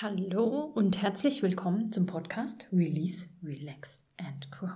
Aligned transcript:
Hallo 0.00 0.70
und 0.76 1.02
herzlich 1.02 1.42
willkommen 1.42 1.90
zum 1.90 2.06
Podcast 2.06 2.68
Release, 2.72 3.26
Relax 3.42 4.00
and 4.16 4.48
Grow. 4.52 4.70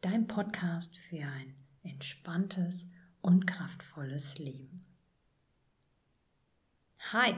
Dein 0.00 0.26
Podcast 0.26 0.96
für 0.96 1.18
ein 1.18 1.54
entspanntes 1.84 2.88
und 3.20 3.46
kraftvolles 3.46 4.40
Leben. 4.40 4.84
Hi, 7.12 7.34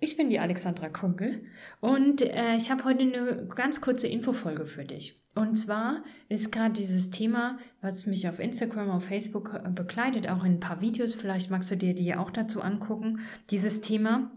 ich 0.00 0.16
bin 0.16 0.28
die 0.28 0.40
Alexandra 0.40 0.88
Kunkel 0.88 1.44
und 1.80 2.22
äh, 2.22 2.56
ich 2.56 2.68
habe 2.68 2.82
heute 2.82 3.02
eine 3.02 3.46
ganz 3.54 3.80
kurze 3.80 4.08
Infofolge 4.08 4.66
für 4.66 4.84
dich. 4.84 5.22
Und 5.36 5.54
zwar 5.54 6.02
ist 6.28 6.50
gerade 6.50 6.74
dieses 6.74 7.10
Thema, 7.10 7.60
was 7.80 8.06
mich 8.06 8.28
auf 8.28 8.40
Instagram, 8.40 8.90
auf 8.90 9.04
Facebook 9.04 9.54
äh, 9.54 9.70
begleitet, 9.70 10.28
auch 10.28 10.42
in 10.42 10.54
ein 10.54 10.60
paar 10.60 10.80
Videos, 10.80 11.14
vielleicht 11.14 11.48
magst 11.48 11.70
du 11.70 11.76
dir 11.76 11.94
die 11.94 12.16
auch 12.16 12.32
dazu 12.32 12.60
angucken, 12.60 13.20
dieses 13.50 13.82
Thema 13.82 14.32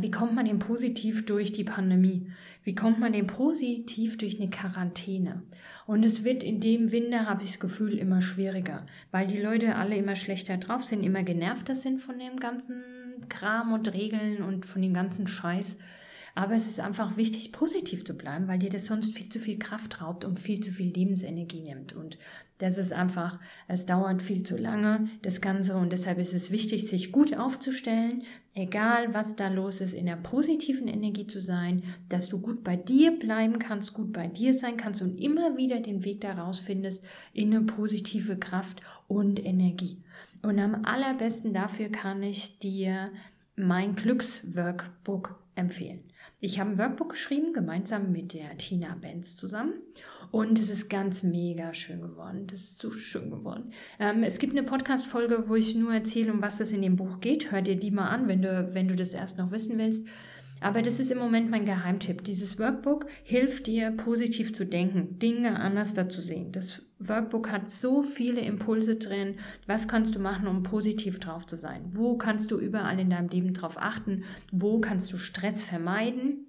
wie 0.00 0.10
kommt 0.10 0.34
man 0.34 0.46
denn 0.46 0.58
positiv 0.58 1.24
durch 1.24 1.52
die 1.52 1.64
Pandemie? 1.64 2.26
Wie 2.64 2.74
kommt 2.74 2.98
man 2.98 3.12
denn 3.12 3.28
positiv 3.28 4.18
durch 4.18 4.40
eine 4.40 4.50
Quarantäne? 4.50 5.42
Und 5.86 6.04
es 6.04 6.24
wird 6.24 6.42
in 6.42 6.60
dem 6.60 6.90
Winter, 6.90 7.26
habe 7.26 7.44
ich 7.44 7.52
das 7.52 7.60
Gefühl, 7.60 7.96
immer 7.96 8.20
schwieriger, 8.20 8.86
weil 9.12 9.28
die 9.28 9.40
Leute 9.40 9.76
alle 9.76 9.96
immer 9.96 10.16
schlechter 10.16 10.56
drauf 10.56 10.82
sind, 10.82 11.04
immer 11.04 11.22
genervter 11.22 11.76
sind 11.76 12.02
von 12.02 12.18
dem 12.18 12.38
ganzen 12.38 12.82
Kram 13.28 13.72
und 13.72 13.92
Regeln 13.92 14.42
und 14.42 14.66
von 14.66 14.82
dem 14.82 14.94
ganzen 14.94 15.28
Scheiß. 15.28 15.76
Aber 16.38 16.54
es 16.54 16.68
ist 16.68 16.78
einfach 16.78 17.16
wichtig, 17.16 17.50
positiv 17.50 18.04
zu 18.04 18.14
bleiben, 18.16 18.46
weil 18.46 18.60
dir 18.60 18.70
das 18.70 18.86
sonst 18.86 19.12
viel 19.12 19.28
zu 19.28 19.40
viel 19.40 19.58
Kraft 19.58 20.00
raubt 20.00 20.24
und 20.24 20.38
viel 20.38 20.60
zu 20.60 20.70
viel 20.70 20.92
Lebensenergie 20.92 21.62
nimmt. 21.62 21.94
Und 21.94 22.16
das 22.58 22.78
ist 22.78 22.92
einfach, 22.92 23.40
es 23.66 23.86
dauert 23.86 24.22
viel 24.22 24.44
zu 24.44 24.56
lange, 24.56 25.08
das 25.22 25.40
Ganze. 25.40 25.74
Und 25.74 25.92
deshalb 25.92 26.16
ist 26.18 26.34
es 26.34 26.52
wichtig, 26.52 26.86
sich 26.86 27.10
gut 27.10 27.36
aufzustellen, 27.36 28.22
egal 28.54 29.12
was 29.14 29.34
da 29.34 29.48
los 29.48 29.80
ist, 29.80 29.94
in 29.94 30.06
der 30.06 30.14
positiven 30.14 30.86
Energie 30.86 31.26
zu 31.26 31.40
sein, 31.40 31.82
dass 32.08 32.28
du 32.28 32.38
gut 32.38 32.62
bei 32.62 32.76
dir 32.76 33.18
bleiben 33.18 33.58
kannst, 33.58 33.92
gut 33.92 34.12
bei 34.12 34.28
dir 34.28 34.54
sein 34.54 34.76
kannst 34.76 35.02
und 35.02 35.20
immer 35.20 35.56
wieder 35.56 35.80
den 35.80 36.04
Weg 36.04 36.20
daraus 36.20 36.60
findest 36.60 37.02
in 37.32 37.52
eine 37.52 37.66
positive 37.66 38.38
Kraft 38.38 38.80
und 39.08 39.44
Energie. 39.44 39.98
Und 40.42 40.60
am 40.60 40.84
allerbesten 40.84 41.52
dafür 41.52 41.88
kann 41.88 42.22
ich 42.22 42.60
dir 42.60 43.10
mein 43.56 43.96
Glücksworkbook 43.96 45.47
empfehlen. 45.58 46.04
Ich 46.40 46.58
habe 46.58 46.70
ein 46.70 46.78
Workbook 46.78 47.10
geschrieben, 47.10 47.52
gemeinsam 47.52 48.12
mit 48.12 48.32
der 48.32 48.56
Tina 48.56 48.94
Benz 48.94 49.36
zusammen. 49.36 49.74
Und 50.30 50.58
es 50.58 50.70
ist 50.70 50.88
ganz 50.88 51.22
mega 51.22 51.74
schön 51.74 52.00
geworden. 52.00 52.46
Das 52.46 52.60
ist 52.60 52.78
so 52.78 52.90
schön 52.90 53.30
geworden. 53.30 53.72
Ähm, 53.98 54.22
es 54.22 54.38
gibt 54.38 54.56
eine 54.56 54.62
Podcast-Folge, 54.62 55.48
wo 55.48 55.54
ich 55.54 55.74
nur 55.74 55.92
erzähle, 55.92 56.32
um 56.32 56.42
was 56.42 56.60
es 56.60 56.72
in 56.72 56.82
dem 56.82 56.96
Buch 56.96 57.20
geht. 57.20 57.50
Hör 57.50 57.62
dir 57.62 57.76
die 57.76 57.90
mal 57.90 58.08
an, 58.08 58.28
wenn 58.28 58.42
du, 58.42 58.70
wenn 58.72 58.88
du 58.88 58.94
das 58.94 59.14
erst 59.14 59.38
noch 59.38 59.50
wissen 59.50 59.78
willst. 59.78 60.06
Aber 60.60 60.82
das 60.82 61.00
ist 61.00 61.10
im 61.10 61.18
Moment 61.18 61.50
mein 61.50 61.64
Geheimtipp. 61.64 62.24
Dieses 62.24 62.58
Workbook 62.58 63.06
hilft 63.22 63.66
dir, 63.66 63.90
positiv 63.92 64.52
zu 64.52 64.66
denken, 64.66 65.18
Dinge 65.18 65.58
anders 65.58 65.94
zu 65.94 66.20
sehen. 66.20 66.52
Das 66.52 66.82
Workbook 66.98 67.50
hat 67.50 67.70
so 67.70 68.02
viele 68.02 68.40
Impulse 68.40 68.96
drin. 68.96 69.36
Was 69.66 69.86
kannst 69.86 70.14
du 70.14 70.18
machen, 70.18 70.48
um 70.48 70.62
positiv 70.62 71.20
drauf 71.20 71.46
zu 71.46 71.56
sein? 71.56 71.82
Wo 71.92 72.16
kannst 72.16 72.50
du 72.50 72.58
überall 72.58 72.98
in 72.98 73.10
deinem 73.10 73.28
Leben 73.28 73.54
drauf 73.54 73.76
achten? 73.78 74.24
Wo 74.50 74.80
kannst 74.80 75.12
du 75.12 75.16
Stress 75.16 75.62
vermeiden? 75.62 76.44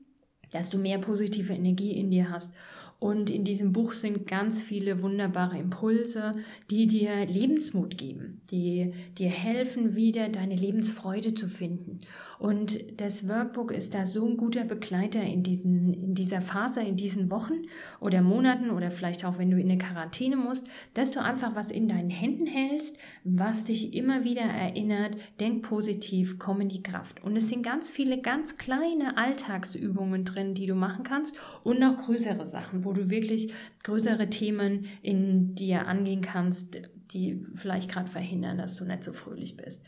dass 0.52 0.70
du 0.70 0.78
mehr 0.78 0.98
positive 0.98 1.54
Energie 1.54 1.92
in 1.92 2.10
dir 2.12 2.30
hast 2.30 2.54
und 3.00 3.30
in 3.30 3.46
diesem 3.46 3.72
Buch 3.72 3.94
sind 3.94 4.28
ganz 4.28 4.62
viele 4.62 5.02
wunderbare 5.02 5.58
Impulse, 5.58 6.34
die 6.70 6.86
dir 6.86 7.26
Lebensmut 7.26 7.98
geben, 7.98 8.42
die 8.52 8.92
dir 9.18 9.30
helfen, 9.30 9.96
wieder 9.96 10.28
deine 10.28 10.56
Lebensfreude 10.56 11.34
zu 11.34 11.48
finden. 11.48 12.02
Und 12.40 13.00
das 13.00 13.28
Workbook 13.30 13.72
ist 13.72 13.94
da 13.94 14.06
so 14.06 14.28
ein 14.28 14.36
guter 14.36 14.66
Begleiter 14.66 15.22
in, 15.22 15.44
diesen, 15.44 15.94
in 15.94 16.14
dieser 16.14 16.42
Phase, 16.42 16.82
in 16.82 16.98
diesen 16.98 17.32
Wochen 17.32 17.64
oder 18.02 18.22
Monaten 18.22 18.70
oder 18.70 18.92
vielleicht 18.92 19.24
auch, 19.24 19.38
wenn 19.38 19.50
du 19.50 19.58
in 19.58 19.70
eine 19.70 19.78
Quarantäne 19.78 20.36
musst, 20.36 20.68
dass 20.94 21.12
du 21.12 21.22
einfach 21.22 21.56
was 21.56 21.72
in 21.72 21.88
deinen 21.88 22.10
Händen 22.10 22.48
hältst, 22.48 22.98
was 23.24 23.64
dich 23.64 23.94
immer 23.94 24.26
wieder 24.26 24.42
erinnert, 24.42 25.16
denk 25.40 25.64
positiv, 25.64 26.38
komm 26.38 26.62
in 26.62 26.70
die 26.70 26.84
Kraft. 26.84 27.24
Und 27.24 27.38
es 27.38 27.48
sind 27.48 27.64
ganz 27.64 27.90
viele 27.90 28.22
ganz 28.22 28.58
kleine 28.58 29.18
Alltagsübungen 29.18 30.26
drin, 30.26 30.54
die 30.54 30.66
du 30.66 30.76
machen 30.76 31.04
kannst 31.04 31.36
und 31.64 31.80
noch 31.80 31.96
größere 31.96 32.46
Sachen, 32.46 32.84
wo 32.90 32.94
du 32.94 33.12
wirklich 33.12 33.54
größere 33.84 34.32
Themen 34.32 34.88
in 35.04 35.54
dir 35.54 35.86
angehen 35.88 36.22
kannst, 36.22 36.82
die 37.12 37.46
vielleicht 37.54 37.92
gerade 37.92 38.10
verhindern, 38.10 38.58
dass 38.58 38.78
du 38.78 38.84
nicht 38.84 39.04
so 39.04 39.14
fröhlich 39.14 39.56
bist. 39.56 39.84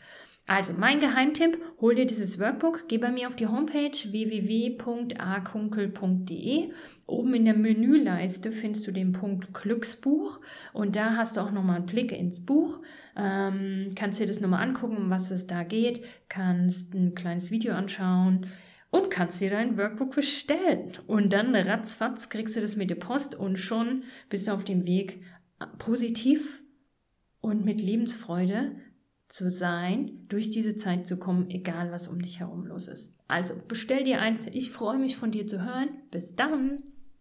Also 0.46 0.72
mein 0.72 1.00
Geheimtipp, 1.00 1.58
hol 1.80 1.96
dir 1.96 2.06
dieses 2.06 2.38
Workbook, 2.38 2.86
geh 2.88 2.98
bei 2.98 3.10
mir 3.10 3.26
auf 3.26 3.34
die 3.36 3.48
Homepage 3.48 3.90
www.akunkel.de. 3.90 6.70
Oben 7.06 7.34
in 7.34 7.44
der 7.44 7.54
Menüleiste 7.54 8.52
findest 8.52 8.86
du 8.86 8.92
den 8.92 9.12
Punkt 9.12 9.54
Glücksbuch 9.54 10.40
und 10.72 10.94
da 10.94 11.16
hast 11.16 11.36
du 11.36 11.40
auch 11.40 11.52
nochmal 11.52 11.76
einen 11.76 11.86
Blick 11.86 12.12
ins 12.12 12.44
Buch. 12.44 12.80
Ähm, 13.16 13.90
kannst 13.96 14.20
dir 14.20 14.26
das 14.26 14.40
nochmal 14.40 14.66
angucken, 14.66 14.96
um 14.96 15.10
was 15.10 15.30
es 15.30 15.46
da 15.48 15.64
geht, 15.64 16.04
kannst 16.28 16.94
ein 16.94 17.14
kleines 17.14 17.50
Video 17.50 17.74
anschauen 17.74 18.46
und 18.92 19.10
kannst 19.10 19.40
dir 19.40 19.50
dein 19.50 19.76
Workbook 19.78 20.14
bestellen. 20.14 20.92
Und 21.06 21.32
dann 21.32 21.56
ratzfatz 21.56 22.28
kriegst 22.28 22.54
du 22.54 22.60
das 22.60 22.76
mit 22.76 22.90
der 22.90 22.94
Post 22.94 23.34
und 23.34 23.58
schon 23.58 24.04
bist 24.28 24.46
du 24.46 24.52
auf 24.52 24.64
dem 24.64 24.86
Weg, 24.86 25.22
positiv 25.78 26.62
und 27.40 27.64
mit 27.64 27.80
Lebensfreude 27.80 28.76
zu 29.28 29.50
sein, 29.50 30.26
durch 30.28 30.50
diese 30.50 30.76
Zeit 30.76 31.06
zu 31.06 31.16
kommen, 31.16 31.48
egal 31.48 31.90
was 31.90 32.06
um 32.06 32.20
dich 32.20 32.40
herum 32.40 32.66
los 32.66 32.86
ist. 32.86 33.16
Also 33.28 33.54
bestell 33.66 34.04
dir 34.04 34.20
eins. 34.20 34.46
Ich 34.52 34.70
freue 34.70 34.98
mich 34.98 35.16
von 35.16 35.32
dir 35.32 35.46
zu 35.46 35.64
hören. 35.64 35.88
Bis 36.10 36.36
dann. 36.36 36.82